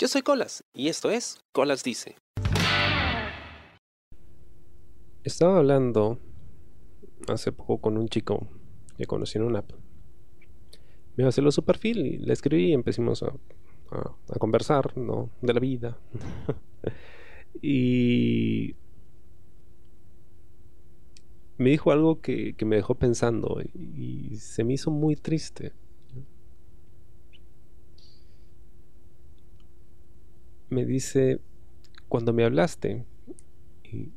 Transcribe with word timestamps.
Yo 0.00 0.06
soy 0.06 0.22
Colas 0.22 0.62
y 0.72 0.86
esto 0.86 1.10
es 1.10 1.40
Colas 1.50 1.82
Dice. 1.82 2.14
Estaba 5.24 5.58
hablando 5.58 6.20
hace 7.26 7.50
poco 7.50 7.80
con 7.80 7.98
un 7.98 8.08
chico 8.08 8.46
que 8.96 9.06
conocí 9.06 9.38
en 9.38 9.44
una 9.44 9.58
app. 9.58 9.72
Me 11.16 11.24
vaciló 11.24 11.50
su 11.50 11.64
perfil 11.64 12.06
y 12.06 12.18
le 12.18 12.32
escribí 12.32 12.68
y 12.68 12.74
empezamos 12.74 13.24
a, 13.24 13.34
a 13.90 14.38
conversar, 14.38 14.96
¿no? 14.96 15.30
De 15.42 15.52
la 15.52 15.58
vida. 15.58 15.98
y 17.60 18.76
me 21.56 21.70
dijo 21.70 21.90
algo 21.90 22.20
que, 22.20 22.54
me 22.64 22.76
dejó 22.76 22.94
pensando 22.94 23.60
y, 23.74 24.36
se 24.36 24.62
me 24.62 24.74
hizo 24.74 24.92
muy 24.92 25.16
triste. 25.16 25.72
Me 30.70 30.84
dice, 30.84 31.40
cuando 32.08 32.32
me 32.32 32.44
hablaste, 32.44 33.06
y 33.84 34.12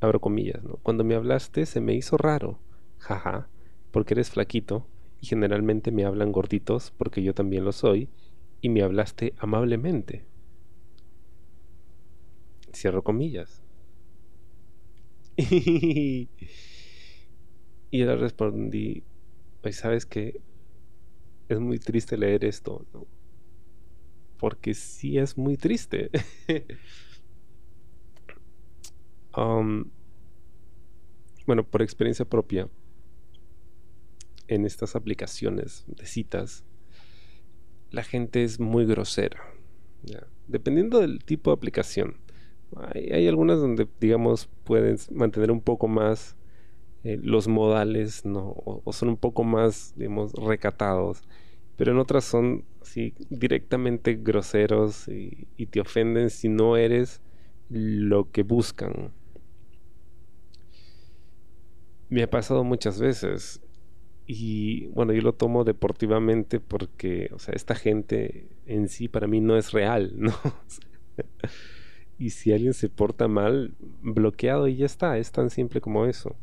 abro 0.00 0.20
comillas, 0.20 0.62
¿no? 0.64 0.78
Cuando 0.82 1.04
me 1.04 1.14
hablaste 1.14 1.66
se 1.66 1.80
me 1.80 1.94
hizo 1.94 2.16
raro, 2.16 2.58
jaja, 2.98 3.48
porque 3.92 4.14
eres 4.14 4.30
flaquito 4.30 4.86
y 5.20 5.26
generalmente 5.26 5.92
me 5.92 6.04
hablan 6.04 6.32
gorditos 6.32 6.92
porque 6.96 7.22
yo 7.22 7.34
también 7.34 7.64
lo 7.64 7.72
soy 7.72 8.08
y 8.60 8.68
me 8.68 8.82
hablaste 8.82 9.34
amablemente. 9.38 10.26
Cierro 12.72 13.02
comillas. 13.02 13.62
Y 17.94 18.04
le 18.04 18.16
respondí, 18.16 19.04
pues 19.60 19.76
sabes 19.76 20.06
que 20.06 20.40
es 21.48 21.60
muy 21.60 21.78
triste 21.78 22.16
leer 22.16 22.44
esto, 22.44 22.86
¿no? 22.92 23.06
Porque 24.42 24.74
sí 24.74 25.18
es 25.18 25.38
muy 25.38 25.56
triste. 25.56 26.10
Bueno, 31.46 31.64
por 31.64 31.80
experiencia 31.80 32.24
propia, 32.24 32.68
en 34.48 34.66
estas 34.66 34.94
aplicaciones 34.96 35.84
de 35.86 36.06
citas, 36.06 36.64
la 37.90 38.02
gente 38.02 38.42
es 38.42 38.58
muy 38.58 38.84
grosera. 38.84 39.40
Dependiendo 40.48 40.98
del 40.98 41.24
tipo 41.24 41.50
de 41.50 41.54
aplicación. 41.54 42.18
Hay, 42.94 43.28
algunas 43.28 43.60
donde, 43.60 43.86
digamos, 44.00 44.50
puedes 44.64 45.10
mantener 45.12 45.52
un 45.52 45.60
poco 45.62 45.86
más 45.86 46.36
eh, 47.04 47.18
los 47.22 47.46
modales 47.46 48.24
no 48.24 48.54
o, 48.64 48.92
son 48.92 49.08
un 49.10 49.16
poco 49.16 49.44
más 49.44 49.92
digamos 49.96 50.32
recatados 50.32 51.22
pero 51.82 51.90
en 51.90 51.98
otras 51.98 52.22
son 52.22 52.64
directamente 53.28 54.14
groseros 54.14 55.08
y, 55.08 55.48
y 55.56 55.66
te 55.66 55.80
ofenden 55.80 56.30
si 56.30 56.48
no 56.48 56.76
eres 56.76 57.20
lo 57.70 58.30
que 58.30 58.44
buscan. 58.44 59.10
Me 62.08 62.22
ha 62.22 62.30
pasado 62.30 62.62
muchas 62.62 63.00
veces 63.00 63.60
y 64.28 64.86
bueno 64.90 65.12
yo 65.12 65.22
lo 65.22 65.32
tomo 65.34 65.64
deportivamente 65.64 66.60
porque 66.60 67.30
o 67.32 67.40
sea 67.40 67.52
esta 67.56 67.74
gente 67.74 68.46
en 68.66 68.88
sí 68.88 69.08
para 69.08 69.26
mí 69.26 69.40
no 69.40 69.56
es 69.56 69.72
real 69.72 70.12
no 70.16 70.32
y 72.16 72.30
si 72.30 72.52
alguien 72.52 72.74
se 72.74 72.90
porta 72.90 73.26
mal 73.26 73.74
bloqueado 74.02 74.68
y 74.68 74.76
ya 74.76 74.86
está 74.86 75.18
es 75.18 75.32
tan 75.32 75.50
simple 75.50 75.80
como 75.80 76.06
eso. 76.06 76.36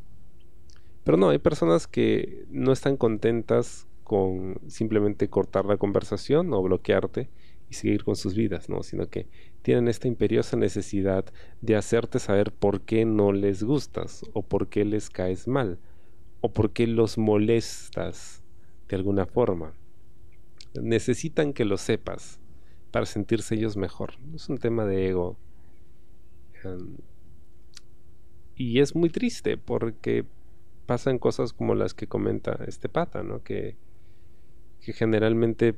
Pero 1.05 1.15
no, 1.15 1.29
hay 1.29 1.39
personas 1.39 1.87
que 1.87 2.45
no 2.49 2.73
están 2.73 2.97
contentas 2.97 3.87
con 4.09 4.59
simplemente 4.65 5.29
cortar 5.29 5.65
la 5.65 5.77
conversación 5.77 6.51
o 6.51 6.63
bloquearte 6.63 7.29
y 7.69 7.75
seguir 7.75 8.03
con 8.03 8.15
sus 8.15 8.33
vidas, 8.33 8.67
¿no? 8.67 8.81
Sino 8.81 9.07
que 9.07 9.27
tienen 9.61 9.87
esta 9.87 10.07
imperiosa 10.07 10.57
necesidad 10.57 11.25
de 11.61 11.75
hacerte 11.75 12.17
saber 12.17 12.51
por 12.51 12.81
qué 12.81 13.05
no 13.05 13.31
les 13.31 13.61
gustas 13.61 14.23
o 14.33 14.41
por 14.41 14.67
qué 14.67 14.83
les 14.83 15.11
caes 15.11 15.47
mal 15.47 15.77
o 16.41 16.51
por 16.51 16.71
qué 16.71 16.87
los 16.87 17.19
molestas 17.19 18.43
de 18.87 18.95
alguna 18.95 19.27
forma. 19.27 19.75
Necesitan 20.73 21.53
que 21.53 21.63
lo 21.63 21.77
sepas 21.77 22.39
para 22.89 23.05
sentirse 23.05 23.53
ellos 23.53 23.77
mejor. 23.77 24.13
Es 24.33 24.49
un 24.49 24.57
tema 24.57 24.85
de 24.85 25.07
ego. 25.07 25.37
Em, 26.63 26.97
y 28.55 28.79
es 28.79 28.95
muy 28.95 29.11
triste 29.11 29.55
porque 29.55 30.25
pasan 30.87 31.19
cosas 31.19 31.53
como 31.53 31.75
las 31.75 31.93
que 31.93 32.07
comenta 32.07 32.57
este 32.65 32.89
pata, 32.89 33.21
¿no? 33.21 33.43
Que, 33.43 33.77
que 34.81 34.93
generalmente, 34.93 35.75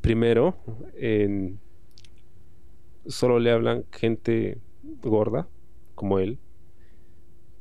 primero, 0.00 0.56
solo 3.06 3.38
le 3.38 3.50
hablan 3.50 3.84
gente 3.92 4.58
gorda, 5.02 5.48
como 5.94 6.18
él, 6.18 6.38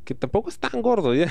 que 0.06 0.16
tampoco 0.16 0.50
es 0.50 0.60
tan 0.60 0.82
gordo 0.82 1.14
ya, 1.14 1.28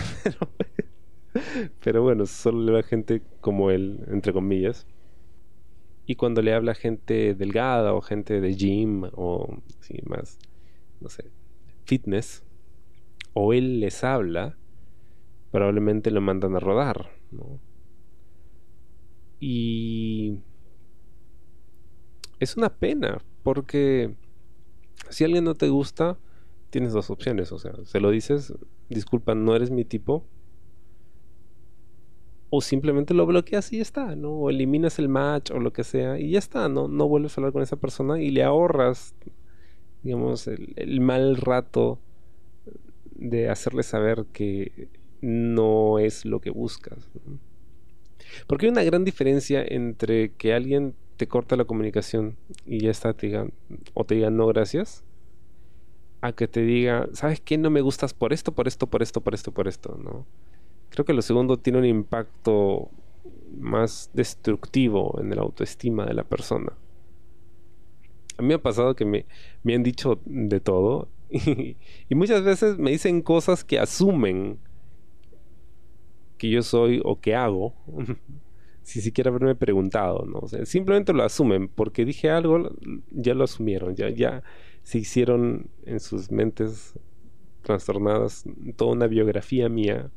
pero, 1.82 2.03
bueno, 2.03 2.26
solo 2.26 2.62
le 2.62 2.70
habla 2.70 2.82
gente 2.82 3.22
como 3.41 3.70
él, 3.70 4.04
entre 4.09 4.32
comillas. 4.32 4.86
Y 6.06 6.15
cuando 6.16 6.41
le 6.41 6.54
habla 6.54 6.75
gente 6.75 7.34
delgada 7.34 7.92
o 7.92 8.00
gente 8.00 8.41
de 8.41 8.54
gym 8.54 9.04
o 9.12 9.59
sí, 9.80 9.98
más, 10.06 10.38
no 11.00 11.09
sé, 11.10 11.30
fitness, 11.84 12.44
o 13.34 13.53
él 13.53 13.80
les 13.80 14.04
habla, 14.04 14.56
probablemente 15.50 16.10
lo 16.10 16.20
mandan 16.20 16.56
a 16.56 16.60
rodar. 16.60 17.10
Y 19.41 20.38
es 22.41 22.56
una 22.56 22.71
pena, 22.71 23.19
porque 23.43 24.15
si 25.10 25.25
alguien 25.25 25.44
no 25.44 25.54
te 25.54 25.69
gusta, 25.69 26.19
tienes 26.71 26.93
dos 26.93 27.10
opciones. 27.10 27.53
O 27.53 27.59
sea, 27.59 27.72
se 27.84 28.00
lo 28.00 28.10
dices, 28.10 28.54
disculpa, 28.88 29.34
no 29.34 29.54
eres 29.54 29.71
mi 29.71 29.84
tipo. 29.84 30.25
O 32.50 32.62
simplemente 32.62 33.12
lo 33.12 33.27
bloqueas 33.27 33.72
y 33.72 33.77
ya 33.77 33.82
está, 33.82 34.16
¿no? 34.16 34.31
O 34.31 34.50
eliminas 34.50 34.98
el 34.98 35.09
match 35.09 35.50
o 35.50 35.60
lo 35.60 35.72
que 35.72 35.84
sea 35.84 36.19
y 36.19 36.31
ya 36.31 36.38
está, 36.38 36.69
¿no? 36.69 36.88
No 36.88 37.06
vuelves 37.06 37.37
a 37.37 37.41
hablar 37.41 37.53
con 37.53 37.62
esa 37.62 37.77
persona 37.77 38.21
y 38.22 38.31
le 38.31 38.43
ahorras, 38.43 39.15
digamos, 40.03 40.47
el, 40.47 40.72
el 40.77 41.00
mal 41.00 41.37
rato 41.37 42.00
de 43.15 43.50
hacerle 43.50 43.82
saber 43.82 44.25
que 44.32 44.88
no 45.21 45.98
es 45.98 46.25
lo 46.25 46.41
que 46.41 46.50
buscas. 46.50 47.10
Porque 48.47 48.66
hay 48.66 48.72
una 48.72 48.84
gran 48.84 49.05
diferencia 49.05 49.65
entre 49.66 50.33
que 50.33 50.55
alguien 50.55 50.94
te 51.16 51.27
corta 51.27 51.56
la 51.56 51.65
comunicación 51.65 52.37
y 52.65 52.81
ya 52.81 52.91
está, 52.91 53.12
te 53.12 53.50
o 53.94 54.05
te 54.05 54.15
digan 54.15 54.37
no 54.37 54.47
gracias, 54.47 55.05
a 56.21 56.33
que 56.33 56.49
te 56.49 56.62
diga, 56.62 57.09
¿sabes 57.12 57.41
qué? 57.41 57.59
No 57.59 57.71
me 57.71 57.81
gustas 57.81 58.15
por 58.15 58.33
esto, 58.33 58.53
por 58.53 58.66
esto, 58.69 58.87
por 58.87 59.03
esto, 59.03 59.21
por 59.21 59.34
esto, 59.34 59.53
por 59.53 59.69
esto, 59.69 59.99
¿no? 60.03 60.27
Creo 60.91 61.05
que 61.05 61.12
lo 61.12 61.22
segundo 61.22 61.59
tiene 61.59 61.78
un 61.78 61.84
impacto 61.84 62.91
más 63.56 64.11
destructivo 64.15 65.19
en 65.21 65.31
la 65.31 65.43
autoestima 65.43 66.06
de 66.06 66.15
la 66.15 66.25
persona. 66.25 66.72
A 68.37 68.43
mí 68.43 68.49
me 68.49 68.55
ha 68.55 68.62
pasado 68.62 68.95
que 68.95 69.05
me, 69.05 69.27
me 69.62 69.75
han 69.75 69.83
dicho 69.83 70.21
de 70.25 70.60
todo 70.60 71.09
y 71.31 72.15
muchas 72.15 72.43
veces 72.43 72.78
me 72.78 72.91
dicen 72.91 73.22
cosas 73.22 73.65
que 73.65 73.78
asumen 73.78 74.59
que 76.38 76.49
yo 76.49 76.62
soy 76.62 77.00
o 77.04 77.21
que 77.21 77.34
hago, 77.34 77.75
si 78.82 79.00
siquiera 79.00 79.31
haberme 79.31 79.54
preguntado, 79.54 80.25
¿no? 80.25 80.47
simplemente 80.65 81.12
lo 81.12 81.22
asumen, 81.22 81.69
porque 81.69 82.04
dije 82.04 82.31
algo, 82.31 82.71
ya 83.10 83.34
lo 83.34 83.44
asumieron, 83.44 83.94
ya, 83.94 84.09
ya 84.09 84.43
se 84.82 84.98
hicieron 84.98 85.69
en 85.84 86.00
sus 86.00 86.31
mentes 86.31 86.94
trastornadas 87.62 88.44
toda 88.77 88.93
una 88.93 89.06
biografía 89.06 89.69
mía, 89.69 90.10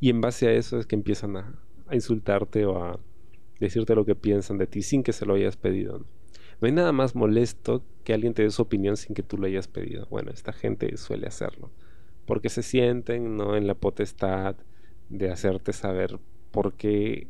y 0.00 0.10
en 0.10 0.20
base 0.20 0.48
a 0.48 0.52
eso 0.52 0.78
es 0.78 0.86
que 0.86 0.96
empiezan 0.96 1.36
a, 1.36 1.54
insultarte 1.92 2.66
o 2.66 2.84
a 2.84 3.00
decirte 3.58 3.94
lo 3.94 4.04
que 4.04 4.14
piensan 4.14 4.58
de 4.58 4.66
ti 4.66 4.82
sin 4.82 5.02
que 5.02 5.12
se 5.12 5.26
lo 5.26 5.34
hayas 5.34 5.56
pedido. 5.56 5.98
¿no? 5.98 6.06
no 6.60 6.66
hay 6.66 6.72
nada 6.72 6.92
más 6.92 7.14
molesto 7.14 7.82
que 8.04 8.12
alguien 8.12 8.34
te 8.34 8.42
dé 8.42 8.50
su 8.50 8.62
opinión 8.62 8.96
sin 8.96 9.14
que 9.14 9.22
tú 9.22 9.38
lo 9.38 9.46
hayas 9.46 9.66
pedido. 9.66 10.06
Bueno, 10.10 10.30
esta 10.30 10.52
gente 10.52 10.94
suele 10.96 11.26
hacerlo, 11.26 11.70
porque 12.26 12.48
se 12.48 12.62
sienten 12.62 13.36
¿no? 13.36 13.56
en 13.56 13.66
la 13.66 13.74
potestad 13.74 14.56
de 15.10 15.30
hacerte 15.30 15.72
saber 15.72 16.18
por 16.50 16.72
qué 16.74 17.28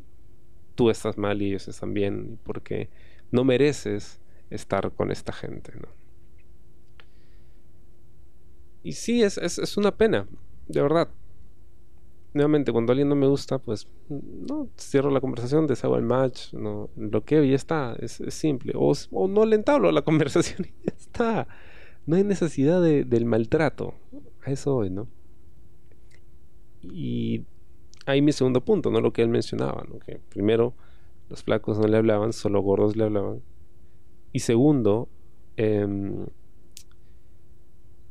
tú 0.75 0.89
estás 0.89 1.17
mal 1.17 1.41
y 1.41 1.47
ellos 1.47 1.67
están 1.67 1.93
bien 1.93 2.29
y 2.33 2.35
por 2.37 2.61
qué 2.61 2.89
no 3.31 3.43
mereces 3.43 4.19
estar 4.49 4.91
con 4.91 5.11
esta 5.11 5.33
gente, 5.33 5.73
¿no? 5.75 5.87
Y 8.83 8.93
sí, 8.93 9.21
es, 9.21 9.37
es, 9.37 9.77
una 9.77 9.95
pena, 9.95 10.27
de 10.67 10.81
verdad. 10.81 11.09
Nuevamente, 12.33 12.71
cuando 12.71 12.93
alguien 12.93 13.09
no 13.09 13.15
me 13.15 13.27
gusta, 13.27 13.59
pues 13.59 13.87
no 14.09 14.69
cierro 14.79 15.11
la 15.11 15.21
conversación, 15.21 15.67
deshago 15.67 15.97
el 15.97 16.03
match, 16.03 16.53
no 16.53 16.89
bloqueo 16.95 17.43
y 17.43 17.49
ya 17.49 17.55
está, 17.55 17.95
es, 17.99 18.23
simple. 18.29 18.73
O, 18.75 18.93
o, 19.11 19.27
no 19.27 19.45
le 19.45 19.55
entablo 19.55 19.91
la 19.91 20.01
conversación 20.03 20.65
y 20.65 20.85
ya 20.85 20.93
está. 20.97 21.47
No 22.07 22.15
hay 22.15 22.23
necesidad 22.23 22.81
de, 22.81 23.03
del 23.03 23.25
maltrato. 23.25 23.93
A 24.43 24.51
eso 24.51 24.75
hoy, 24.75 24.89
¿no? 24.89 25.07
Y 26.81 27.45
ahí 28.05 28.21
mi 28.21 28.31
segundo 28.31 28.61
punto, 28.61 28.91
¿no? 28.91 29.01
Lo 29.01 29.13
que 29.13 29.21
él 29.21 29.29
mencionaba, 29.29 29.85
¿no? 29.87 29.99
Que 29.99 30.19
primero, 30.29 30.73
los 31.29 31.43
flacos 31.43 31.79
no 31.79 31.87
le 31.87 31.97
hablaban, 31.97 32.33
solo 32.33 32.61
gordos 32.61 32.95
le 32.95 33.03
hablaban. 33.03 33.41
Y 34.33 34.39
segundo, 34.39 35.09
em, 35.57 36.25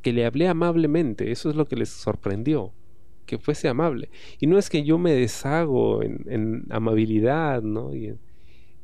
que 0.03 0.13
le 0.13 0.25
hablé 0.25 0.49
amablemente. 0.49 1.31
Eso 1.31 1.51
es 1.51 1.57
lo 1.57 1.67
que 1.67 1.77
les 1.77 1.91
sorprendió. 1.91 2.73
Que 3.27 3.39
fuese 3.39 3.69
amable. 3.69 4.11
Y 4.41 4.47
no 4.47 4.59
es 4.59 4.71
que 4.71 4.83
yo 4.83 4.99
me 4.99 5.13
deshago 5.13 6.03
en, 6.03 6.67
amabilidad, 6.71 7.63
¿no? 7.63 7.95
Y 7.95 8.17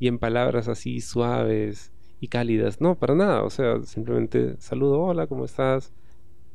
en, 0.00 0.18
palabras 0.18 0.68
así 0.68 1.00
suaves 1.00 1.92
y 2.20 2.28
cálidas. 2.28 2.80
No, 2.80 2.96
para 2.96 3.14
nada. 3.14 3.42
O 3.42 3.50
sea, 3.50 3.82
simplemente 3.82 4.56
saludo, 4.60 5.00
hola, 5.00 5.26
¿cómo 5.26 5.44
estás? 5.44 5.92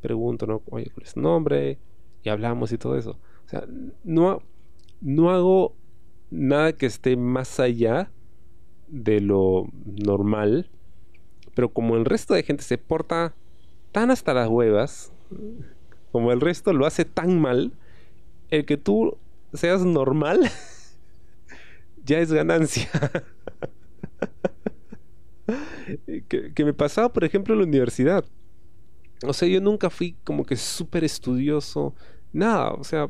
Pregunto, 0.01 0.47
¿no? 0.47 0.61
Oye, 0.69 0.89
¿cuál 0.93 1.05
es 1.05 1.13
tu 1.13 1.21
nombre? 1.21 1.79
Y 2.23 2.29
hablamos 2.29 2.71
y 2.71 2.77
todo 2.77 2.97
eso. 2.97 3.19
Sea, 3.51 3.65
no, 4.05 4.41
no 5.01 5.29
hago 5.29 5.75
nada 6.29 6.71
que 6.71 6.85
esté 6.85 7.17
más 7.17 7.59
allá 7.59 8.09
de 8.87 9.19
lo 9.19 9.67
normal. 9.85 10.69
Pero 11.53 11.69
como 11.69 11.97
el 11.97 12.05
resto 12.05 12.33
de 12.33 12.43
gente 12.43 12.63
se 12.63 12.77
porta 12.77 13.35
tan 13.91 14.09
hasta 14.09 14.33
las 14.33 14.47
huevas, 14.47 15.11
como 16.13 16.31
el 16.31 16.39
resto 16.39 16.71
lo 16.71 16.85
hace 16.85 17.03
tan 17.03 17.41
mal, 17.41 17.73
el 18.49 18.65
que 18.65 18.77
tú 18.77 19.17
seas 19.53 19.83
normal 19.83 20.49
ya 22.05 22.19
es 22.19 22.31
ganancia. 22.31 22.89
que, 26.29 26.63
me 26.63 26.73
pasaba, 26.73 27.11
por 27.11 27.25
ejemplo, 27.25 27.53
en 27.53 27.59
la 27.59 27.65
universidad. 27.65 28.23
O 29.25 29.33
sea, 29.33 29.49
yo 29.49 29.59
nunca 29.59 29.89
fui 29.89 30.15
como 30.23 30.45
que 30.45 30.55
súper 30.55 31.03
estudioso, 31.03 31.93
nada. 32.31 32.71
O 32.71 32.85
sea, 32.85 33.09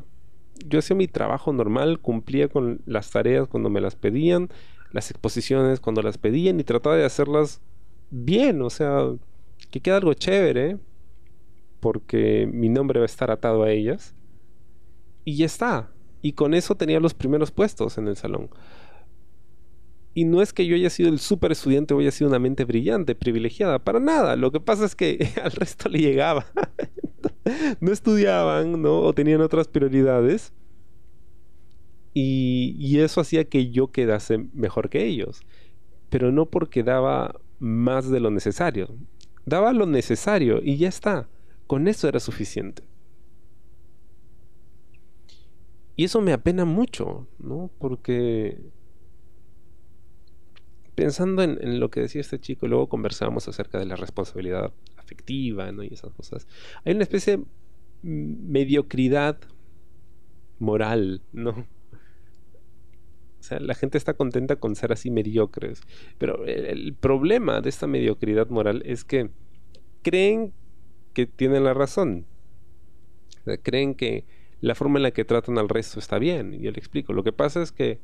yo 0.66 0.78
hacía 0.78 0.96
mi 0.96 1.08
trabajo 1.08 1.52
normal, 1.52 2.00
cumplía 2.00 2.48
con 2.48 2.80
las 2.86 3.10
tareas 3.10 3.48
cuando 3.48 3.70
me 3.70 3.80
las 3.80 3.96
pedían, 3.96 4.48
las 4.92 5.10
exposiciones 5.10 5.80
cuando 5.80 6.02
las 6.02 6.18
pedían 6.18 6.60
y 6.60 6.64
trataba 6.64 6.96
de 6.96 7.04
hacerlas 7.04 7.60
bien, 8.10 8.62
o 8.62 8.70
sea, 8.70 9.08
que 9.70 9.80
queda 9.80 9.96
algo 9.96 10.14
chévere, 10.14 10.78
porque 11.80 12.48
mi 12.52 12.68
nombre 12.68 13.00
va 13.00 13.04
a 13.04 13.06
estar 13.06 13.30
atado 13.30 13.64
a 13.64 13.70
ellas. 13.70 14.14
Y 15.24 15.36
ya 15.36 15.46
está. 15.46 15.90
Y 16.20 16.32
con 16.32 16.54
eso 16.54 16.76
tenía 16.76 17.00
los 17.00 17.14
primeros 17.14 17.50
puestos 17.50 17.98
en 17.98 18.06
el 18.06 18.16
salón. 18.16 18.50
Y 20.14 20.24
no 20.24 20.42
es 20.42 20.52
que 20.52 20.66
yo 20.66 20.76
haya 20.76 20.90
sido 20.90 21.08
el 21.08 21.18
súper 21.18 21.52
estudiante 21.52 21.94
o 21.94 21.98
haya 21.98 22.10
sido 22.10 22.28
una 22.28 22.38
mente 22.38 22.64
brillante, 22.64 23.14
privilegiada, 23.14 23.78
para 23.78 23.98
nada. 23.98 24.36
Lo 24.36 24.52
que 24.52 24.60
pasa 24.60 24.84
es 24.84 24.94
que 24.94 25.32
al 25.42 25.52
resto 25.52 25.88
le 25.88 26.00
llegaba. 26.00 26.46
no 27.80 27.92
estudiaban, 27.92 28.82
¿no? 28.82 29.00
O 29.00 29.12
tenían 29.12 29.40
otras 29.40 29.68
prioridades. 29.68 30.52
Y, 32.14 32.98
eso 32.98 33.20
hacía 33.22 33.44
que 33.44 33.70
yo 33.70 33.90
quedase 33.90 34.38
mejor 34.52 34.90
que 34.90 35.04
ellos. 35.04 35.40
Pero 36.10 36.30
no 36.30 36.46
porque 36.46 36.82
daba 36.82 37.40
más 37.58 38.10
de 38.10 38.20
lo 38.20 38.30
necesario. 38.30 38.94
Daba 39.46 39.72
lo 39.72 39.86
necesario 39.86 40.60
y 40.62 40.76
ya 40.76 40.88
está. 40.88 41.28
Con 41.66 41.88
eso 41.88 42.08
era 42.08 42.20
suficiente. 42.20 42.82
Y 45.96 46.04
eso 46.04 46.20
me 46.20 46.32
apena 46.32 46.64
mucho, 46.64 47.28
¿no? 47.38 47.70
Porque 47.78 48.58
pensando 50.94 51.42
en, 51.42 51.80
lo 51.80 51.90
que 51.90 52.00
decía 52.00 52.20
este 52.20 52.38
chico, 52.38 52.66
luego 52.68 52.88
conversábamos 52.88 53.48
acerca 53.48 53.78
de 53.78 53.86
la 53.86 53.96
responsabilidad 53.96 54.72
afectiva, 55.12 55.70
¿no? 55.72 55.82
Y 55.82 55.88
esas 55.88 56.12
cosas. 56.12 56.46
Hay 56.84 56.94
una 56.94 57.02
especie 57.02 57.36
de 57.36 57.44
mediocridad 58.02 59.38
moral, 60.58 61.22
¿no? 61.32 61.50
O 61.50 63.44
sea, 63.44 63.58
la 63.58 63.74
gente 63.74 63.98
está 63.98 64.14
contenta 64.14 64.56
con 64.56 64.76
ser 64.76 64.92
así 64.92 65.10
mediocres. 65.10 65.82
Pero 66.18 66.44
el, 66.46 66.94
problema 66.94 67.60
de 67.60 67.68
esta 67.68 67.86
mediocridad 67.86 68.48
moral 68.48 68.82
es 68.86 69.04
que 69.04 69.30
creen 70.02 70.52
que 71.12 71.26
tienen 71.26 71.64
la 71.64 71.74
razón. 71.74 72.26
creen 73.62 73.94
que 73.94 74.24
la 74.60 74.76
forma 74.76 75.00
en 75.00 75.02
la 75.02 75.10
que 75.10 75.24
tratan 75.24 75.58
al 75.58 75.68
resto 75.68 75.98
está 75.98 76.18
bien. 76.20 76.54
Y 76.54 76.60
yo 76.60 76.70
le 76.70 76.78
explico. 76.78 77.12
Lo 77.12 77.24
que 77.24 77.32
pasa 77.32 77.62
es 77.62 77.72
que 77.72 77.98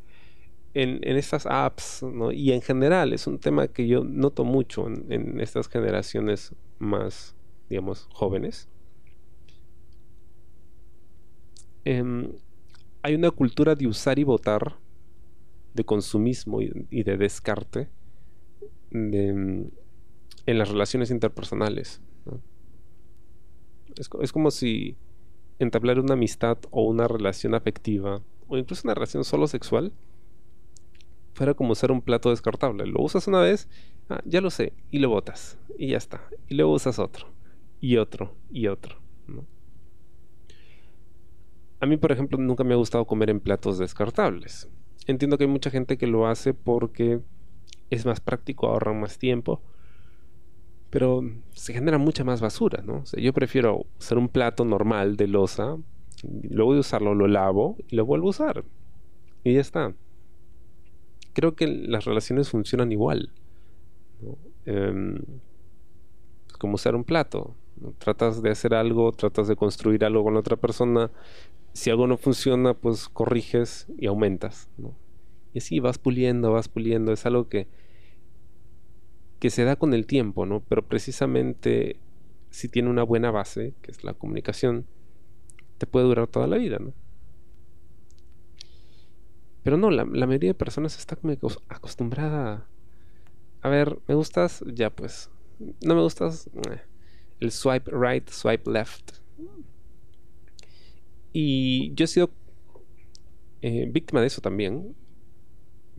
en, 0.74 1.04
estas 1.04 1.46
apps 1.46 2.04
y 2.32 2.52
en 2.52 2.62
general 2.62 3.12
es 3.12 3.26
un 3.26 3.38
tema 3.38 3.68
que 3.68 3.86
yo 3.86 4.04
noto 4.04 4.44
mucho 4.44 4.86
en, 4.88 5.40
estas 5.40 5.68
generaciones 5.68 6.52
más, 6.78 7.34
digamos, 7.68 8.08
jóvenes. 8.12 8.68
Em, 11.84 12.32
hay 13.02 13.14
una 13.14 13.30
cultura 13.30 13.74
de 13.74 13.86
usar 13.86 14.18
y 14.18 14.24
votar 14.24 14.76
de 15.74 15.84
consumismo 15.84 16.60
y, 16.60 17.02
de 17.02 17.16
descarte 17.16 17.88
en 18.90 19.72
las 20.46 20.68
relaciones 20.68 21.10
interpersonales. 21.10 22.00
Es, 23.96 24.32
como 24.32 24.50
si 24.50 24.96
entablar 25.58 25.98
una 25.98 26.14
amistad 26.14 26.58
o 26.70 26.82
una 26.84 27.08
relación 27.08 27.54
afectiva 27.54 28.22
o 28.46 28.56
incluso 28.56 28.82
una 28.84 28.94
relación 28.94 29.24
solo 29.24 29.48
sexual 29.48 29.92
fuera 31.38 31.54
como 31.54 31.74
ser 31.74 31.90
un 31.92 32.02
plato 32.02 32.30
descartable. 32.30 32.84
Lo 32.86 33.00
usas 33.00 33.26
una 33.28 33.40
vez, 33.40 33.68
ah, 34.10 34.20
ya 34.24 34.40
lo 34.40 34.50
sé, 34.50 34.74
y 34.90 34.98
lo 34.98 35.08
botas, 35.08 35.58
y 35.78 35.88
ya 35.88 35.96
está. 35.96 36.20
Y 36.48 36.54
luego 36.54 36.72
usas 36.72 36.98
otro, 36.98 37.28
y 37.80 37.96
otro, 37.96 38.34
y 38.50 38.66
otro. 38.66 38.98
A 41.80 41.86
mí, 41.86 41.96
por 41.96 42.10
ejemplo, 42.10 42.36
nunca 42.38 42.64
me 42.64 42.74
ha 42.74 42.76
gustado 42.76 43.06
comer 43.06 43.30
en 43.30 43.38
platos 43.38 43.78
descartables 43.78 44.68
entiendo 45.08 45.38
que 45.38 45.44
hay 45.44 45.50
mucha 45.50 45.70
gente 45.70 45.96
que 45.96 46.06
lo 46.06 46.26
hace 46.26 46.54
porque 46.54 47.20
es 47.90 48.06
más 48.06 48.20
práctico, 48.20 48.68
ahorra 48.68 48.92
más 48.92 49.18
tiempo. 49.18 49.60
Pero 50.90 51.22
se 51.52 51.74
genera 51.74 51.98
mucha 51.98 52.24
más 52.24 52.40
basura, 52.40 52.82
¿no? 52.82 53.04
yo 53.04 53.32
prefiero 53.32 53.86
usar 53.98 54.16
un 54.16 54.28
plato 54.28 54.64
normal 54.64 55.16
de 55.16 55.26
losa, 55.26 55.76
luego 56.22 56.74
de 56.74 56.80
usarlo 56.80 57.14
lo 57.14 57.26
lavo 57.26 57.76
y 57.88 57.96
lo 57.96 58.06
vuelvo 58.06 58.28
a 58.28 58.30
usar. 58.30 58.64
Y 59.44 59.54
ya 59.54 59.60
está. 59.60 59.94
Creo 61.38 61.54
que 61.54 61.68
las 61.68 62.04
relaciones 62.04 62.50
funcionan 62.50 62.90
igual. 62.90 63.30
Em, 64.66 65.20
como 66.58 66.74
usar 66.74 66.96
un 66.96 67.04
plato. 67.04 67.54
Tratas 67.98 68.42
de 68.42 68.50
hacer 68.50 68.74
algo, 68.74 69.12
tratas 69.12 69.46
de 69.46 69.54
construir 69.54 70.04
algo 70.04 70.24
con 70.24 70.36
otra 70.36 70.56
persona, 70.56 71.12
si 71.74 71.90
algo 71.90 72.08
no 72.08 72.16
funciona, 72.16 72.74
pues 72.74 73.08
corriges 73.08 73.86
y 73.96 74.06
aumentas, 74.06 74.68
Y 75.54 75.58
así 75.58 75.78
vas 75.78 75.98
puliendo, 75.98 76.50
vas 76.50 76.68
puliendo, 76.68 77.12
es 77.12 77.24
algo 77.24 77.48
que, 77.48 77.68
que 79.38 79.50
se 79.50 79.62
da 79.62 79.76
con 79.76 79.94
el 79.94 80.06
tiempo, 80.06 80.44
¿no? 80.44 80.64
Pero 80.68 80.82
precisamente 80.82 82.00
si 82.50 82.68
tiene 82.68 82.90
una 82.90 83.04
buena 83.04 83.30
base, 83.30 83.74
que 83.80 83.92
es 83.92 84.02
la 84.02 84.12
comunicación, 84.12 84.86
te 85.78 85.86
puede 85.86 86.06
durar 86.06 86.26
toda 86.26 86.48
la 86.48 86.56
vida, 86.56 86.78
¿no? 86.80 86.94
Pero 89.62 89.76
no, 89.76 89.90
la, 89.90 90.04
mayoría 90.04 90.50
de 90.50 90.54
personas 90.54 90.98
está 90.98 91.16
como 91.16 91.36
acostumbrada 91.68 92.66
a 93.60 93.68
ver, 93.68 93.98
¿me 94.06 94.14
gustas? 94.14 94.64
Ya 94.66 94.90
pues. 94.90 95.30
¿No 95.82 95.94
me 95.94 96.02
gustas? 96.02 96.48
Eh, 96.70 96.80
el 97.40 97.50
swipe 97.50 97.90
right, 97.92 98.28
swipe 98.28 98.70
left. 98.70 99.18
Y 101.32 101.92
yo 101.94 102.04
he 102.04 102.08
sido 102.08 102.30
eh, 103.62 103.88
víctima 103.90 104.20
de 104.20 104.28
eso 104.28 104.40
también, 104.40 104.94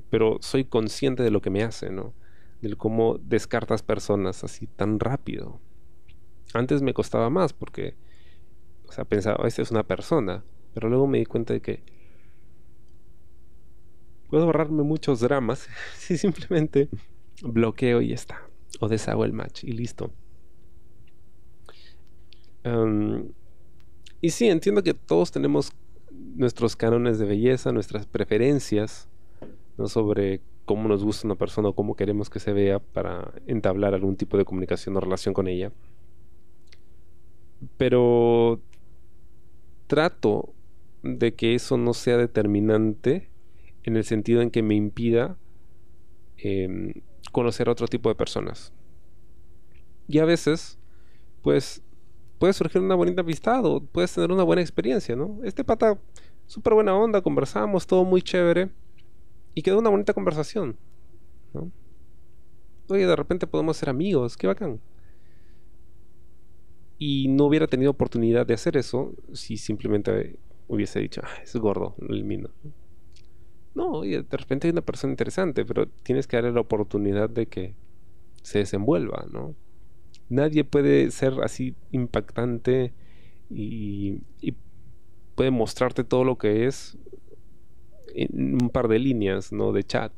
pero 0.09 0.37
soy 0.41 0.65
consciente 0.65 1.23
de 1.23 1.31
lo 1.31 1.41
que 1.41 1.49
me 1.49 1.63
hace, 1.63 1.89
¿no? 1.89 2.13
Del 2.61 2.77
cómo 2.77 3.17
descartas 3.17 3.83
personas 3.83 4.43
así 4.43 4.67
tan 4.67 4.99
rápido. 4.99 5.59
Antes 6.53 6.81
me 6.81 6.93
costaba 6.93 7.29
más 7.29 7.53
porque, 7.53 7.95
o 8.87 8.91
sea, 8.91 9.05
pensaba, 9.05 9.47
esta 9.47 9.61
es 9.61 9.71
una 9.71 9.83
persona, 9.83 10.43
pero 10.73 10.89
luego 10.89 11.07
me 11.07 11.19
di 11.19 11.25
cuenta 11.25 11.53
de 11.53 11.61
que 11.61 11.83
puedo 14.29 14.43
ahorrarme 14.43 14.83
muchos 14.83 15.19
dramas 15.19 15.67
si 15.97 16.17
simplemente 16.17 16.89
bloqueo 17.41 18.01
y 18.01 18.13
está. 18.13 18.41
O 18.79 18.87
deshago 18.87 19.25
el 19.25 19.33
match 19.33 19.63
y 19.63 19.71
listo. 19.71 20.11
Y 24.21 24.29
sí, 24.29 24.47
entiendo 24.47 24.83
que 24.83 24.93
todos 24.93 25.31
tenemos 25.31 25.71
nuestros 26.11 26.75
cánones 26.75 27.17
de 27.17 27.25
belleza, 27.25 27.71
nuestras 27.71 28.05
preferencias, 28.05 29.07
¿no? 29.77 29.87
sobre 29.87 30.41
cómo 30.65 30.87
nos 30.87 31.03
gusta 31.03 31.25
una 31.25 31.35
persona 31.35 31.69
o 31.69 31.73
cómo 31.73 31.95
queremos 31.95 32.29
que 32.29 32.39
se 32.39 32.53
vea 32.53 32.79
para 32.79 33.33
entablar 33.47 33.95
algún 33.95 34.15
tipo 34.17 34.37
de 34.37 34.45
comunicación 34.45 34.95
o 34.95 34.99
relación 34.99 35.33
con 35.33 35.47
ella. 35.47 35.71
Pero 37.77 38.61
trato 39.87 40.53
de 41.01 41.33
que 41.33 41.55
eso 41.55 41.77
no 41.77 41.93
sea 41.93 42.17
determinante 42.17 43.29
en 43.83 43.97
el 43.97 44.03
sentido 44.03 44.41
en 44.41 44.51
que 44.51 44.61
me 44.61 44.75
impida 44.75 45.37
em, 46.37 46.93
conocer 47.31 47.69
otro 47.69 47.87
tipo 47.87 48.09
de 48.09 48.15
personas. 48.15 48.73
Y 50.07 50.19
a 50.19 50.25
veces, 50.25 50.79
pues 51.41 51.83
puede 52.39 52.53
surgir 52.53 52.81
una 52.81 52.95
bonita 52.95 53.21
amistad 53.21 53.65
o 53.65 53.81
puedes 53.81 54.13
tener 54.13 54.31
una 54.31 54.43
buena 54.43 54.61
experiencia, 54.61 55.15
¿no? 55.15 55.39
Este 55.43 55.63
pata, 55.63 55.99
súper 56.47 56.73
buena 56.73 56.95
onda, 56.95 57.21
conversamos, 57.21 57.85
todo 57.85 58.05
muy 58.05 58.21
chévere 58.21 58.69
y 59.53 59.61
quedó 59.61 59.79
una 59.79 59.89
bonita 59.89 60.13
conversación, 60.13 60.77
¿no? 61.53 61.71
Oye, 62.87 63.05
de 63.05 63.15
repente 63.15 63.45
podemos 63.45 63.77
ser 63.77 63.89
amigos, 63.89 64.35
qué 64.35 64.47
bacán. 64.47 64.79
Y 66.97 67.27
no 67.27 67.45
hubiera 67.45 67.67
tenido 67.67 67.91
oportunidad 67.91 68.47
de 68.47 68.55
hacer 68.55 68.77
eso 68.77 69.13
si 69.33 69.57
simplemente 69.57 70.39
hubiese 70.67 70.99
dicho, 70.99 71.21
ah, 71.23 71.41
es 71.43 71.55
gordo, 71.55 71.95
lo 71.99 72.13
elimino. 72.13 72.49
No, 73.89 74.01
de 74.01 74.23
repente 74.29 74.67
hay 74.67 74.71
una 74.71 74.81
persona 74.81 75.11
interesante, 75.11 75.65
pero 75.65 75.87
tienes 75.87 76.27
que 76.27 76.37
darle 76.37 76.51
la 76.51 76.61
oportunidad 76.61 77.27
de 77.29 77.47
que 77.47 77.73
se 78.43 78.59
desenvuelva, 78.59 79.25
¿no? 79.31 79.55
Nadie 80.29 80.63
puede 80.63 81.09
ser 81.09 81.33
así 81.43 81.75
impactante 81.91 82.93
y, 83.49 84.21
puede 85.33 85.51
mostrarte 85.51 86.03
todo 86.03 86.25
lo 86.25 86.37
que 86.37 86.67
es 86.67 86.97
en 88.13 88.61
un 88.61 88.69
par 88.69 88.89
de 88.89 88.99
líneas, 88.99 89.53
¿no? 89.53 89.71
De 89.71 89.83
chat. 89.83 90.11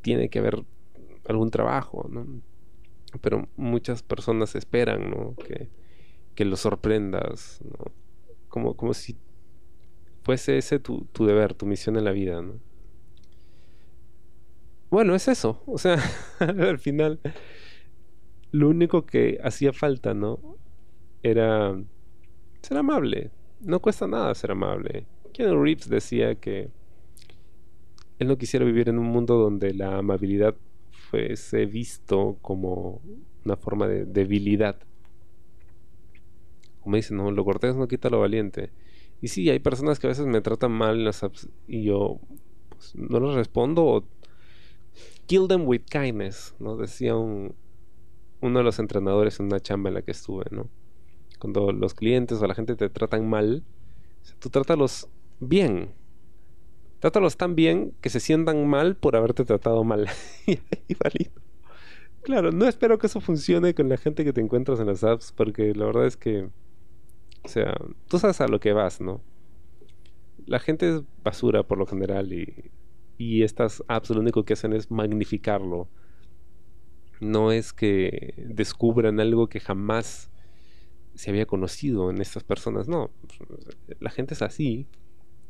Tiene 0.00 0.30
que 0.30 0.38
haber 0.38 0.64
algún 1.26 1.50
trabajo, 1.50 2.06
¿no? 2.08 2.24
Pero 3.20 3.48
muchas 3.56 4.02
personas 4.02 4.54
esperan, 4.54 5.10
¿no? 5.10 5.34
Que, 5.34 5.68
que 6.34 6.44
lo 6.44 6.56
sorprendas. 6.56 7.60
Como, 8.48 8.76
como 8.76 8.94
si 8.94 9.18
fuese 10.24 10.56
ese 10.58 10.78
tu, 10.80 11.04
tu 11.12 11.26
deber, 11.26 11.54
tu 11.54 11.66
misión 11.66 11.96
en 11.96 12.04
la 12.04 12.10
vida, 12.10 12.40
¿no? 12.42 12.58
Bueno, 14.90 15.14
es 15.14 15.28
eso. 15.28 15.62
O 15.66 15.78
sea, 15.78 15.98
al 16.40 16.78
final, 16.78 17.20
lo 18.50 18.68
único 18.68 19.04
que 19.04 19.38
hacía 19.42 19.72
falta, 19.72 20.14
¿no? 20.14 20.40
Era 21.22 21.76
ser 22.62 22.78
amable. 22.78 23.30
No 23.60 23.80
cuesta 23.80 24.06
nada 24.06 24.34
ser 24.34 24.52
amable. 24.52 25.06
Keanu 25.32 25.62
Reeves 25.62 25.88
decía 25.88 26.36
que 26.36 26.70
él 28.18 28.28
no 28.28 28.38
quisiera 28.38 28.64
vivir 28.64 28.88
en 28.88 28.98
un 28.98 29.06
mundo 29.06 29.34
donde 29.36 29.74
la 29.74 29.98
amabilidad 29.98 30.54
fuese 31.10 31.66
visto 31.66 32.38
como 32.40 33.02
una 33.44 33.56
forma 33.56 33.88
de 33.88 34.06
debilidad. 34.06 34.78
Como 36.80 36.96
dicen, 36.96 37.16
no, 37.16 37.30
lo 37.30 37.44
cortés 37.44 37.74
no 37.74 37.88
quita 37.88 38.08
lo 38.08 38.20
valiente. 38.20 38.70
Y 39.20 39.28
sí, 39.28 39.48
hay 39.50 39.58
personas 39.58 39.98
que 39.98 40.06
a 40.06 40.10
veces 40.10 40.26
me 40.26 40.40
tratan 40.40 40.72
mal 40.72 40.98
en 40.98 41.04
las 41.04 41.22
apps 41.22 41.48
y 41.66 41.84
yo 41.84 42.20
pues, 42.68 42.94
no 42.94 43.20
les 43.20 43.34
respondo 43.34 43.84
o 43.84 44.04
kill 45.26 45.48
them 45.48 45.66
with 45.66 45.82
kindness, 45.90 46.54
¿no? 46.58 46.76
Decía 46.76 47.16
un, 47.16 47.54
uno 48.40 48.58
de 48.58 48.64
los 48.64 48.78
entrenadores 48.78 49.40
en 49.40 49.46
una 49.46 49.60
chamba 49.60 49.88
en 49.88 49.94
la 49.94 50.02
que 50.02 50.10
estuve, 50.10 50.44
¿no? 50.50 50.68
Cuando 51.38 51.72
los 51.72 51.94
clientes 51.94 52.40
o 52.40 52.46
la 52.46 52.54
gente 52.54 52.76
te 52.76 52.88
tratan 52.90 53.28
mal, 53.28 53.64
tú 54.38 54.50
trátalos 54.50 55.08
bien. 55.40 55.92
Trátalos 57.00 57.36
tan 57.36 57.54
bien 57.54 57.94
que 58.00 58.08
se 58.08 58.20
sientan 58.20 58.66
mal 58.66 58.96
por 58.96 59.16
haberte 59.16 59.44
tratado 59.44 59.84
mal. 59.84 60.08
y 60.46 60.56
Claro, 62.22 62.52
no 62.52 62.66
espero 62.66 62.98
que 62.98 63.06
eso 63.06 63.20
funcione 63.20 63.74
con 63.74 63.90
la 63.90 63.98
gente 63.98 64.24
que 64.24 64.32
te 64.32 64.40
encuentras 64.40 64.80
en 64.80 64.86
las 64.86 65.04
apps, 65.04 65.32
porque 65.32 65.74
la 65.74 65.84
verdad 65.84 66.06
es 66.06 66.16
que, 66.16 66.48
o 67.44 67.48
sea, 67.48 67.74
tú 68.08 68.18
sabes 68.18 68.40
a 68.40 68.48
lo 68.48 68.60
que 68.60 68.72
vas, 68.72 69.00
¿no? 69.00 69.20
La 70.46 70.58
gente 70.58 70.96
es 70.96 71.02
basura 71.22 71.62
por 71.62 71.78
lo 71.78 71.86
general 71.86 72.32
y, 72.32 72.70
y 73.18 73.42
estas 73.42 73.82
apps 73.88 74.10
lo 74.10 74.20
único 74.20 74.44
que 74.44 74.54
hacen 74.54 74.72
es 74.72 74.90
magnificarlo. 74.90 75.88
No 77.20 77.52
es 77.52 77.72
que 77.72 78.34
descubran 78.36 79.20
algo 79.20 79.48
que 79.48 79.60
jamás 79.60 80.30
se 81.14 81.30
había 81.30 81.46
conocido 81.46 82.10
en 82.10 82.20
estas 82.20 82.44
personas, 82.44 82.88
no. 82.88 83.10
La 84.00 84.10
gente 84.10 84.34
es 84.34 84.42
así 84.42 84.86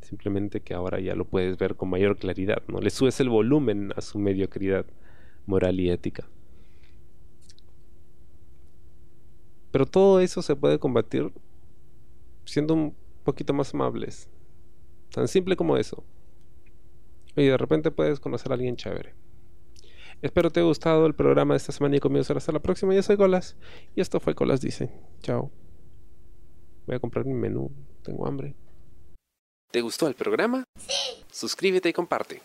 Simplemente 0.05 0.61
que 0.61 0.75
ahora 0.75 0.99
ya 0.99 1.15
lo 1.15 1.25
puedes 1.25 1.57
ver 1.57 1.75
con 1.75 1.89
mayor 1.89 2.17
claridad, 2.17 2.61
¿no? 2.67 2.79
Le 2.79 2.91
subes 2.91 3.19
el 3.21 3.29
volumen 3.29 3.91
a 3.95 4.01
su 4.01 4.19
mediocridad 4.19 4.85
moral 5.47 5.79
y 5.79 5.89
ética. 5.89 6.29
Pero 9.71 9.87
todo 9.87 10.19
eso 10.19 10.43
se 10.43 10.55
puede 10.55 10.77
combatir 10.77 11.31
siendo 12.45 12.73
un 12.73 12.95
poquito 13.23 13.53
más 13.53 13.73
amables. 13.73 14.29
Tan 15.11 15.27
simple 15.27 15.55
como 15.55 15.77
eso. 15.77 16.03
Y 17.35 17.45
de 17.45 17.57
repente 17.57 17.91
puedes 17.91 18.19
conocer 18.19 18.51
a 18.51 18.55
alguien 18.55 18.75
chévere. 18.75 19.13
Espero 20.21 20.49
te 20.49 20.59
haya 20.59 20.67
gustado 20.67 21.05
el 21.05 21.13
programa 21.13 21.53
de 21.53 21.57
esta 21.57 21.71
semana 21.71 21.97
y 21.97 21.99
comienzo 21.99 22.35
hasta 22.35 22.51
la 22.51 22.61
próxima. 22.61 22.93
Yo 22.93 23.03
soy 23.03 23.15
Golas 23.15 23.57
y 23.95 24.01
esto 24.01 24.19
fue 24.19 24.35
Colas 24.35 24.61
Dice. 24.61 24.89
Chao. 25.21 25.51
Voy 26.87 26.95
a 26.95 26.99
comprar 26.99 27.25
mi 27.25 27.33
menú. 27.33 27.71
Tengo 28.03 28.25
hambre. 28.25 28.55
¿Te 29.71 29.81
gustó 29.81 30.07
el 30.07 30.15
programa? 30.15 30.63
Sí. 30.77 31.23
Suscríbete 31.31 31.89
y 31.89 31.93
comparte. 31.93 32.41